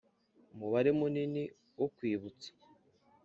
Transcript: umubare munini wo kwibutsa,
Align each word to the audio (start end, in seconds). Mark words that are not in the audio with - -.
umubare 0.53 0.89
munini 0.99 1.43
wo 1.79 1.87
kwibutsa, 1.95 2.49